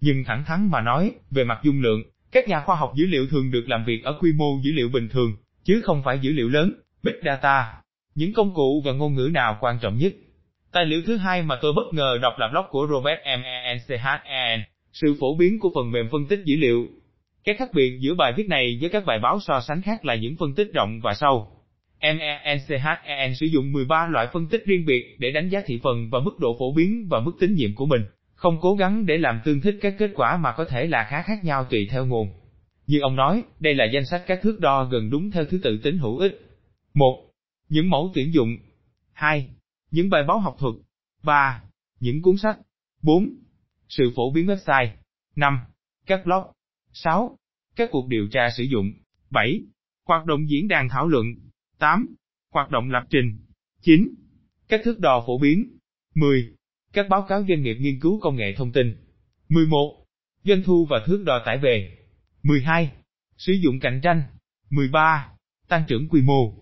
Nhưng 0.00 0.24
thẳng 0.24 0.44
thắn 0.46 0.68
mà 0.70 0.80
nói, 0.80 1.12
về 1.30 1.44
mặt 1.44 1.58
dung 1.62 1.82
lượng, 1.82 2.02
các 2.32 2.48
nhà 2.48 2.60
khoa 2.60 2.76
học 2.76 2.92
dữ 2.94 3.06
liệu 3.06 3.26
thường 3.26 3.50
được 3.50 3.64
làm 3.68 3.84
việc 3.84 4.04
ở 4.04 4.18
quy 4.20 4.32
mô 4.32 4.58
dữ 4.62 4.72
liệu 4.72 4.88
bình 4.88 5.08
thường, 5.08 5.36
chứ 5.64 5.80
không 5.84 6.02
phải 6.04 6.18
dữ 6.18 6.32
liệu 6.32 6.48
lớn, 6.48 6.72
Big 7.02 7.14
Data. 7.24 7.74
Những 8.14 8.32
công 8.32 8.54
cụ 8.54 8.82
và 8.84 8.92
ngôn 8.92 9.14
ngữ 9.14 9.30
nào 9.32 9.58
quan 9.60 9.78
trọng 9.82 9.98
nhất? 9.98 10.12
Tài 10.72 10.84
liệu 10.84 11.02
thứ 11.06 11.16
hai 11.16 11.42
mà 11.42 11.58
tôi 11.62 11.72
bất 11.72 11.94
ngờ 11.94 12.18
đọc 12.22 12.32
là 12.38 12.48
blog 12.48 12.64
của 12.70 12.86
Robert 12.90 13.20
M. 13.38 13.40
N. 13.40 14.60
sự 14.92 15.16
phổ 15.20 15.36
biến 15.36 15.58
của 15.60 15.70
phần 15.74 15.90
mềm 15.90 16.08
phân 16.12 16.26
tích 16.26 16.40
dữ 16.44 16.56
liệu. 16.56 16.86
Các 17.44 17.56
khác 17.58 17.70
biệt 17.74 17.98
giữa 18.00 18.14
bài 18.14 18.32
viết 18.36 18.48
này 18.48 18.78
với 18.80 18.90
các 18.90 19.04
bài 19.06 19.18
báo 19.18 19.38
so 19.40 19.60
sánh 19.60 19.82
khác 19.82 20.04
là 20.04 20.14
những 20.14 20.36
phân 20.36 20.54
tích 20.54 20.70
rộng 20.74 21.00
và 21.02 21.14
sâu. 21.14 21.48
MENCHEN 22.02 23.34
sử 23.34 23.46
dụng 23.46 23.72
13 23.72 24.08
loại 24.08 24.26
phân 24.32 24.48
tích 24.48 24.66
riêng 24.66 24.86
biệt 24.86 25.16
để 25.18 25.30
đánh 25.30 25.48
giá 25.48 25.62
thị 25.66 25.80
phần 25.82 26.08
và 26.10 26.20
mức 26.20 26.38
độ 26.38 26.56
phổ 26.58 26.72
biến 26.72 27.06
và 27.10 27.20
mức 27.20 27.32
tín 27.40 27.54
nhiệm 27.54 27.74
của 27.74 27.86
mình, 27.86 28.02
không 28.42 28.58
cố 28.60 28.74
gắng 28.74 29.06
để 29.06 29.18
làm 29.18 29.40
tương 29.44 29.60
thích 29.60 29.78
các 29.80 29.94
kết 29.98 30.10
quả 30.14 30.36
mà 30.36 30.54
có 30.56 30.64
thể 30.64 30.86
là 30.86 31.06
khá 31.10 31.22
khác 31.22 31.44
nhau 31.44 31.64
tùy 31.64 31.88
theo 31.90 32.06
nguồn. 32.06 32.28
Như 32.86 33.00
ông 33.00 33.16
nói, 33.16 33.44
đây 33.60 33.74
là 33.74 33.84
danh 33.94 34.06
sách 34.06 34.22
các 34.26 34.38
thước 34.42 34.60
đo 34.60 34.84
gần 34.84 35.10
đúng 35.10 35.30
theo 35.30 35.44
thứ 35.44 35.60
tự 35.62 35.80
tính 35.82 35.98
hữu 35.98 36.18
ích. 36.18 36.40
1. 36.94 37.30
Những 37.68 37.90
mẫu 37.90 38.10
tuyển 38.14 38.32
dụng. 38.34 38.56
2. 39.12 39.48
Những 39.90 40.10
bài 40.10 40.22
báo 40.28 40.38
học 40.38 40.56
thuật. 40.58 40.74
3. 41.22 41.62
Những 42.00 42.22
cuốn 42.22 42.36
sách. 42.36 42.58
4. 43.02 43.28
Sự 43.88 44.12
phổ 44.16 44.30
biến 44.30 44.46
website. 44.46 44.88
5. 45.36 45.58
Các 46.06 46.20
blog. 46.24 46.42
6. 46.92 47.36
Các 47.76 47.88
cuộc 47.92 48.08
điều 48.08 48.28
tra 48.28 48.50
sử 48.56 48.62
dụng. 48.62 48.92
7. 49.30 49.60
Hoạt 50.06 50.26
động 50.26 50.48
diễn 50.48 50.68
đàn 50.68 50.88
thảo 50.88 51.08
luận. 51.08 51.26
8. 51.78 52.14
Hoạt 52.52 52.70
động 52.70 52.90
lập 52.90 53.02
trình. 53.10 53.38
9. 53.82 54.14
Các 54.68 54.80
thước 54.84 55.00
đo 55.00 55.24
phổ 55.26 55.38
biến. 55.38 55.78
10. 56.14 56.54
Các 56.92 57.08
báo 57.08 57.22
cáo 57.28 57.44
doanh 57.48 57.62
nghiệp 57.62 57.76
nghiên 57.80 58.00
cứu 58.00 58.20
công 58.20 58.36
nghệ 58.36 58.54
thông 58.56 58.72
tin. 58.72 58.96
11. 59.48 60.04
Doanh 60.44 60.62
thu 60.62 60.86
và 60.90 61.00
thước 61.06 61.22
đo 61.26 61.42
tải 61.46 61.58
về. 61.58 61.98
12. 62.42 62.90
Sử 63.36 63.52
dụng 63.52 63.80
cạnh 63.80 64.00
tranh. 64.02 64.22
13. 64.70 65.28
Tăng 65.68 65.84
trưởng 65.88 66.08
quy 66.08 66.20
mô. 66.22 66.54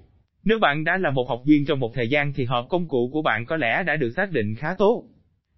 Nếu 0.44 0.58
bạn 0.58 0.84
đã 0.84 0.96
là 0.96 1.10
một 1.10 1.28
học 1.28 1.42
viên 1.46 1.64
trong 1.66 1.80
một 1.80 1.92
thời 1.94 2.08
gian 2.08 2.32
thì 2.32 2.44
hộp 2.44 2.66
công 2.70 2.88
cụ 2.88 3.10
của 3.12 3.22
bạn 3.22 3.46
có 3.46 3.56
lẽ 3.56 3.82
đã 3.87 3.96
được 3.96 4.10
xác 4.16 4.30
định 4.30 4.54
khá 4.54 4.75
tốt. 4.78 5.04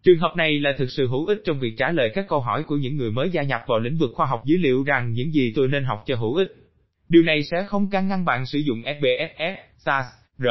Trường 0.02 0.19
hợp 0.19 0.33
này 0.37 0.61
là 0.61 0.75
thực 0.79 0.91
sự 0.91 1.07
hữu 1.09 1.26
ích 1.26 1.38
trong 1.45 1.61
việc 1.61 1.75
trả 1.79 1.93
lời 1.93 2.11
các 2.14 2.26
câu 2.29 2.41
hỏi 2.41 2.62
của 2.62 2.76
những 2.76 2.97
người 2.97 3.11
mới 3.11 3.31
gia 3.31 3.43
nhập 3.43 3.61
vào 3.67 3.79
lĩnh 3.79 3.99
vực 3.99 4.11
khoa 4.14 4.26
học 4.26 4.43
dữ 4.45 4.57
liệu 4.57 4.85
rằng 4.85 5.12
những 5.12 5.33
gì 5.33 5.52
tôi 5.57 5.69
nên 5.69 5.85
học 5.85 6.02
cho 6.07 6.17
hữu 6.17 6.35
ích. 6.35 6.49
Điều 7.09 7.23
này 7.23 7.43
sẽ 7.43 7.64
không 7.67 7.91
can 7.91 8.09
ngăn 8.09 8.25
bạn 8.25 8.47
sử 8.47 8.59
dụng 8.59 8.83
SPSS, 8.83 9.85
SAS, 9.85 10.07
R 10.38 10.47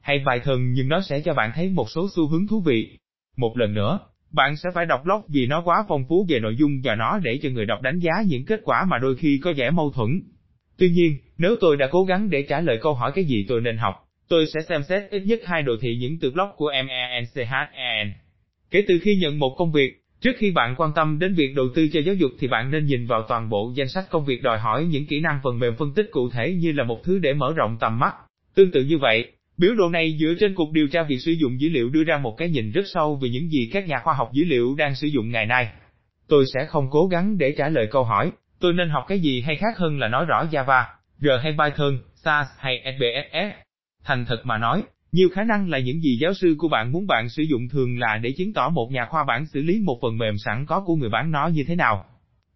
hay 0.00 0.24
Python 0.26 0.72
nhưng 0.72 0.88
nó 0.88 1.00
sẽ 1.00 1.20
cho 1.20 1.34
bạn 1.34 1.52
thấy 1.54 1.68
một 1.68 1.90
số 1.90 2.08
xu 2.16 2.28
hướng 2.28 2.46
thú 2.46 2.60
vị. 2.60 2.98
Một 3.36 3.58
lần 3.58 3.74
nữa, 3.74 3.98
Bạn 4.36 4.56
sẽ 4.56 4.70
phải 4.74 4.86
đọc 4.86 5.00
blog 5.04 5.20
vì 5.28 5.46
nó 5.46 5.62
quá 5.64 5.84
phong 5.88 6.04
phú 6.08 6.26
về 6.28 6.40
nội 6.40 6.56
dung 6.56 6.80
và 6.84 6.94
nó 6.94 7.18
để 7.18 7.38
cho 7.42 7.48
người 7.48 7.66
đọc 7.66 7.82
đánh 7.82 7.98
giá 7.98 8.12
những 8.26 8.44
kết 8.44 8.60
quả 8.64 8.84
mà 8.84 8.98
đôi 8.98 9.16
khi 9.16 9.40
có 9.42 9.52
vẻ 9.56 9.70
mâu 9.70 9.90
thuẫn. 9.90 10.22
Tuy 10.78 10.90
nhiên, 10.90 11.16
nếu 11.38 11.56
tôi 11.60 11.76
đã 11.76 11.88
cố 11.90 12.04
gắng 12.04 12.30
để 12.30 12.42
trả 12.48 12.60
lời 12.60 12.78
câu 12.82 12.94
hỏi 12.94 13.12
cái 13.14 13.24
gì 13.24 13.44
tôi 13.48 13.60
nên 13.60 13.76
học, 13.76 13.94
tôi 14.28 14.46
sẽ 14.46 14.60
xem 14.68 14.82
xét 14.82 15.10
ít 15.10 15.20
nhất 15.20 15.40
hai 15.44 15.62
đồ 15.62 15.72
thị 15.80 15.96
những 16.00 16.18
từ 16.20 16.30
blog 16.30 16.48
của 16.56 16.72
MENCHEN. 16.86 18.12
Kể 18.70 18.84
từ 18.88 18.98
khi 19.02 19.16
nhận 19.16 19.38
một 19.38 19.54
công 19.58 19.72
việc, 19.72 20.02
trước 20.20 20.32
khi 20.38 20.50
bạn 20.50 20.74
quan 20.76 20.92
tâm 20.94 21.18
đến 21.18 21.34
việc 21.34 21.52
đầu 21.56 21.66
tư 21.74 21.88
cho 21.92 22.00
giáo 22.00 22.14
dục 22.14 22.30
thì 22.38 22.48
bạn 22.48 22.70
nên 22.70 22.86
nhìn 22.86 23.06
vào 23.06 23.22
toàn 23.28 23.50
bộ 23.50 23.72
danh 23.74 23.88
sách 23.88 24.04
công 24.10 24.24
việc 24.24 24.42
đòi 24.42 24.58
hỏi 24.58 24.84
những 24.84 25.06
kỹ 25.06 25.20
năng 25.20 25.40
phần 25.42 25.58
mềm 25.58 25.76
phân 25.76 25.94
tích 25.94 26.08
cụ 26.10 26.30
thể 26.30 26.54
như 26.54 26.72
là 26.72 26.84
một 26.84 27.04
thứ 27.04 27.18
để 27.18 27.32
mở 27.34 27.52
rộng 27.56 27.76
tầm 27.80 27.98
mắt. 27.98 28.14
Tương 28.54 28.70
tự 28.70 28.84
như 28.84 28.98
vậy, 28.98 29.32
biểu 29.58 29.74
đồ 29.74 29.88
này 29.88 30.16
dựa 30.20 30.34
trên 30.40 30.54
cuộc 30.54 30.72
điều 30.72 30.88
tra 30.88 31.02
việc 31.02 31.18
sử 31.18 31.32
dụng 31.32 31.60
dữ 31.60 31.68
liệu 31.68 31.88
đưa 31.90 32.04
ra 32.04 32.18
một 32.18 32.34
cái 32.36 32.48
nhìn 32.48 32.72
rất 32.72 32.82
sâu 32.86 33.16
về 33.16 33.28
những 33.28 33.48
gì 33.48 33.70
các 33.72 33.88
nhà 33.88 34.00
khoa 34.04 34.14
học 34.14 34.30
dữ 34.32 34.44
liệu 34.44 34.74
đang 34.74 34.94
sử 34.94 35.06
dụng 35.06 35.30
ngày 35.30 35.46
nay. 35.46 35.68
Tôi 36.28 36.44
sẽ 36.54 36.66
không 36.66 36.88
cố 36.90 37.06
gắng 37.06 37.38
để 37.38 37.54
trả 37.58 37.68
lời 37.68 37.88
câu 37.90 38.04
hỏi, 38.04 38.32
tôi 38.60 38.72
nên 38.72 38.88
học 38.88 39.04
cái 39.08 39.20
gì 39.20 39.40
hay 39.40 39.56
khác 39.56 39.78
hơn 39.78 39.98
là 39.98 40.08
nói 40.08 40.24
rõ 40.24 40.44
Java, 40.44 40.84
R 41.20 41.28
hay 41.42 41.56
Python, 41.58 41.98
SAS 42.14 42.46
hay 42.58 42.96
SPSS. 42.96 43.66
Thành 44.04 44.24
thật 44.24 44.40
mà 44.44 44.58
nói, 44.58 44.82
nhiều 45.12 45.28
khả 45.32 45.42
năng 45.44 45.70
là 45.70 45.78
những 45.78 46.00
gì 46.00 46.18
giáo 46.20 46.34
sư 46.34 46.54
của 46.58 46.68
bạn 46.68 46.92
muốn 46.92 47.06
bạn 47.06 47.28
sử 47.28 47.42
dụng 47.42 47.68
thường 47.68 47.98
là 47.98 48.18
để 48.22 48.32
chứng 48.38 48.52
tỏ 48.52 48.68
một 48.68 48.88
nhà 48.92 49.06
khoa 49.10 49.24
bản 49.24 49.46
xử 49.46 49.62
lý 49.62 49.80
một 49.84 49.98
phần 50.02 50.18
mềm 50.18 50.38
sẵn 50.38 50.66
có 50.66 50.80
của 50.80 50.96
người 50.96 51.08
bán 51.08 51.30
nó 51.30 51.48
như 51.48 51.64
thế 51.66 51.76
nào. 51.76 52.04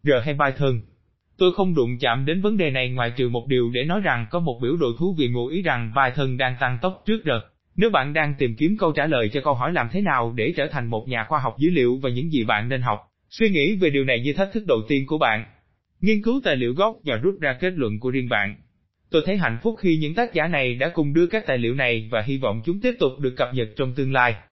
R 0.02 0.10
hay 0.24 0.34
Python. 0.34 0.80
Tôi 1.40 1.52
không 1.52 1.74
đụng 1.74 1.98
chạm 1.98 2.24
đến 2.24 2.40
vấn 2.40 2.56
đề 2.56 2.70
này 2.70 2.88
ngoài 2.88 3.12
trừ 3.16 3.28
một 3.28 3.46
điều 3.48 3.70
để 3.70 3.84
nói 3.84 4.00
rằng 4.00 4.26
có 4.30 4.40
một 4.40 4.58
biểu 4.62 4.76
đồ 4.76 4.86
thú 4.98 5.14
vị 5.18 5.28
ngụ 5.28 5.46
ý 5.46 5.62
rằng 5.62 5.92
bài 5.94 6.12
thần 6.14 6.36
đang 6.36 6.56
tăng 6.60 6.78
tốc 6.82 7.02
trước 7.06 7.24
đợt. 7.24 7.40
Nếu 7.76 7.90
bạn 7.90 8.12
đang 8.12 8.34
tìm 8.38 8.54
kiếm 8.58 8.76
câu 8.78 8.92
trả 8.92 9.06
lời 9.06 9.28
cho 9.32 9.40
câu 9.44 9.54
hỏi 9.54 9.72
làm 9.72 9.88
thế 9.92 10.00
nào 10.00 10.32
để 10.36 10.52
trở 10.56 10.66
thành 10.66 10.86
một 10.86 11.08
nhà 11.08 11.24
khoa 11.28 11.40
học 11.40 11.56
dữ 11.58 11.70
liệu 11.70 11.96
và 11.96 12.10
những 12.10 12.32
gì 12.32 12.44
bạn 12.44 12.68
nên 12.68 12.82
học, 12.82 12.98
suy 13.30 13.50
nghĩ 13.50 13.76
về 13.76 13.90
điều 13.90 14.04
này 14.04 14.20
như 14.20 14.32
thách 14.32 14.52
thức 14.52 14.64
đầu 14.66 14.78
tiên 14.88 15.06
của 15.06 15.18
bạn. 15.18 15.44
Nghiên 16.00 16.22
cứu 16.22 16.40
tài 16.44 16.56
liệu 16.56 16.74
gốc 16.74 16.96
và 17.04 17.16
rút 17.16 17.40
ra 17.40 17.56
kết 17.60 17.72
luận 17.76 18.00
của 18.00 18.10
riêng 18.10 18.28
bạn. 18.28 18.56
Tôi 19.10 19.22
thấy 19.26 19.36
hạnh 19.36 19.58
phúc 19.62 19.74
khi 19.78 19.96
những 19.96 20.14
tác 20.14 20.34
giả 20.34 20.46
này 20.48 20.74
đã 20.74 20.88
cùng 20.94 21.12
đưa 21.12 21.26
các 21.26 21.46
tài 21.46 21.58
liệu 21.58 21.74
này 21.74 22.08
và 22.10 22.22
hy 22.22 22.38
vọng 22.38 22.62
chúng 22.64 22.80
tiếp 22.80 22.94
tục 22.98 23.12
được 23.18 23.34
cập 23.36 23.48
nhật 23.54 23.68
trong 23.76 23.94
tương 23.94 24.12
lai. 24.12 24.34